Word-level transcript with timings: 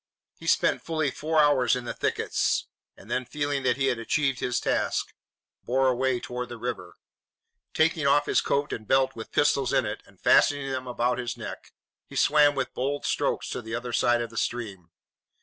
He 0.39 0.47
spent 0.47 0.81
fully 0.81 1.11
four 1.11 1.39
hours 1.39 1.75
in 1.75 1.85
the 1.85 1.93
thickets, 1.93 2.65
and 2.97 3.11
then, 3.11 3.23
feeling 3.23 3.61
that 3.61 3.77
he 3.77 3.85
had 3.85 3.99
achieved 3.99 4.39
his 4.39 4.59
task, 4.59 5.13
bore 5.63 5.89
away 5.89 6.19
toward 6.19 6.49
the 6.49 6.57
river. 6.57 6.95
Taking 7.75 8.07
off 8.07 8.25
his 8.25 8.41
coat 8.41 8.73
and 8.73 8.87
belt 8.87 9.15
with 9.15 9.31
pistols 9.31 9.71
in 9.71 9.85
it, 9.85 10.01
and 10.07 10.19
fastening 10.19 10.71
them 10.71 10.87
about 10.87 11.19
his 11.19 11.37
neck, 11.37 11.71
he 12.07 12.15
swam 12.15 12.55
with 12.55 12.73
bold 12.73 13.05
strokes 13.05 13.47
to 13.51 13.61
the 13.61 13.75
other 13.75 13.93
side 13.93 14.23
of 14.23 14.31
the 14.31 14.37
stream. 14.37 14.89